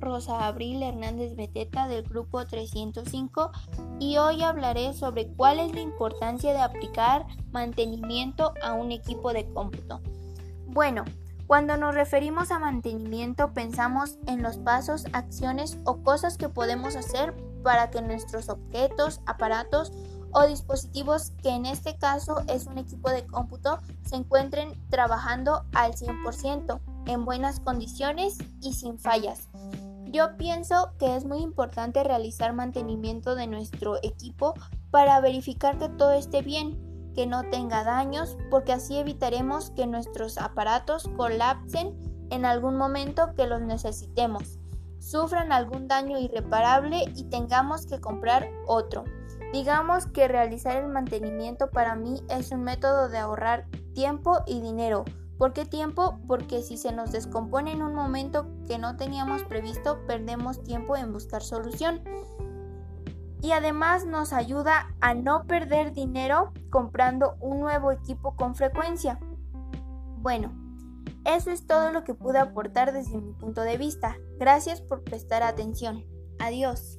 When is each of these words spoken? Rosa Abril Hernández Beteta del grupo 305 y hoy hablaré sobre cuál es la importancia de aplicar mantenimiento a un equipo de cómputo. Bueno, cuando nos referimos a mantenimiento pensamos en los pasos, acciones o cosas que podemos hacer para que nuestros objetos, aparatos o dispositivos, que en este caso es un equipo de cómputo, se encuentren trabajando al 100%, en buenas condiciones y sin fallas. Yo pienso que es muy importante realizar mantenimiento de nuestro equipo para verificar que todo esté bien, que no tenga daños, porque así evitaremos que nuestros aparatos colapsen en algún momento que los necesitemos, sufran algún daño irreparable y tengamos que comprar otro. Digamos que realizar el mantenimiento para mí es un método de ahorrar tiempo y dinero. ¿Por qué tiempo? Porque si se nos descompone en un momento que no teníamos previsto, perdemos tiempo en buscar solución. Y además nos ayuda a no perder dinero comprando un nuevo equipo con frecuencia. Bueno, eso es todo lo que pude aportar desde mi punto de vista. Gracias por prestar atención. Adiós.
Rosa 0.00 0.46
Abril 0.46 0.82
Hernández 0.82 1.34
Beteta 1.34 1.88
del 1.88 2.02
grupo 2.02 2.46
305 2.46 3.50
y 3.98 4.18
hoy 4.18 4.42
hablaré 4.42 4.92
sobre 4.92 5.28
cuál 5.28 5.60
es 5.60 5.74
la 5.74 5.80
importancia 5.80 6.52
de 6.52 6.60
aplicar 6.60 7.26
mantenimiento 7.52 8.52
a 8.62 8.74
un 8.74 8.92
equipo 8.92 9.32
de 9.32 9.46
cómputo. 9.52 10.00
Bueno, 10.66 11.04
cuando 11.46 11.76
nos 11.76 11.94
referimos 11.94 12.50
a 12.50 12.58
mantenimiento 12.58 13.52
pensamos 13.52 14.18
en 14.26 14.42
los 14.42 14.58
pasos, 14.58 15.06
acciones 15.12 15.78
o 15.84 16.02
cosas 16.02 16.36
que 16.36 16.48
podemos 16.48 16.96
hacer 16.96 17.34
para 17.62 17.90
que 17.90 18.02
nuestros 18.02 18.48
objetos, 18.48 19.20
aparatos 19.26 19.92
o 20.32 20.46
dispositivos, 20.46 21.30
que 21.42 21.50
en 21.50 21.64
este 21.66 21.96
caso 21.96 22.42
es 22.48 22.66
un 22.66 22.76
equipo 22.78 23.10
de 23.10 23.26
cómputo, 23.26 23.78
se 24.02 24.16
encuentren 24.16 24.74
trabajando 24.90 25.64
al 25.72 25.94
100%, 25.94 26.78
en 27.06 27.24
buenas 27.24 27.60
condiciones 27.60 28.38
y 28.60 28.74
sin 28.74 28.98
fallas. 28.98 29.48
Yo 30.06 30.36
pienso 30.36 30.92
que 30.98 31.16
es 31.16 31.24
muy 31.24 31.38
importante 31.38 32.02
realizar 32.04 32.52
mantenimiento 32.52 33.34
de 33.34 33.46
nuestro 33.46 33.96
equipo 34.02 34.54
para 34.90 35.20
verificar 35.20 35.78
que 35.78 35.88
todo 35.88 36.12
esté 36.12 36.42
bien, 36.42 37.12
que 37.14 37.26
no 37.26 37.42
tenga 37.50 37.84
daños, 37.84 38.36
porque 38.50 38.72
así 38.72 38.96
evitaremos 38.96 39.70
que 39.70 39.86
nuestros 39.86 40.38
aparatos 40.38 41.08
colapsen 41.16 41.94
en 42.30 42.44
algún 42.44 42.76
momento 42.76 43.34
que 43.34 43.46
los 43.46 43.60
necesitemos, 43.60 44.58
sufran 44.98 45.52
algún 45.52 45.88
daño 45.88 46.18
irreparable 46.18 47.04
y 47.14 47.24
tengamos 47.24 47.86
que 47.86 48.00
comprar 48.00 48.48
otro. 48.66 49.04
Digamos 49.52 50.06
que 50.06 50.28
realizar 50.28 50.76
el 50.76 50.88
mantenimiento 50.88 51.70
para 51.70 51.94
mí 51.94 52.20
es 52.28 52.50
un 52.50 52.62
método 52.62 53.08
de 53.08 53.18
ahorrar 53.18 53.66
tiempo 53.94 54.42
y 54.46 54.60
dinero. 54.60 55.04
¿Por 55.38 55.52
qué 55.52 55.66
tiempo? 55.66 56.18
Porque 56.26 56.62
si 56.62 56.76
se 56.76 56.92
nos 56.92 57.12
descompone 57.12 57.72
en 57.72 57.82
un 57.82 57.94
momento 57.94 58.46
que 58.66 58.78
no 58.78 58.96
teníamos 58.96 59.42
previsto, 59.44 59.98
perdemos 60.06 60.62
tiempo 60.64 60.96
en 60.96 61.12
buscar 61.12 61.42
solución. 61.42 62.00
Y 63.42 63.52
además 63.52 64.06
nos 64.06 64.32
ayuda 64.32 64.94
a 65.00 65.14
no 65.14 65.44
perder 65.46 65.92
dinero 65.92 66.52
comprando 66.70 67.36
un 67.40 67.60
nuevo 67.60 67.92
equipo 67.92 68.34
con 68.34 68.54
frecuencia. 68.54 69.20
Bueno, 70.18 70.52
eso 71.26 71.50
es 71.50 71.66
todo 71.66 71.92
lo 71.92 72.02
que 72.02 72.14
pude 72.14 72.38
aportar 72.38 72.92
desde 72.92 73.18
mi 73.20 73.32
punto 73.34 73.60
de 73.60 73.76
vista. 73.76 74.16
Gracias 74.38 74.80
por 74.80 75.04
prestar 75.04 75.42
atención. 75.42 76.04
Adiós. 76.38 76.95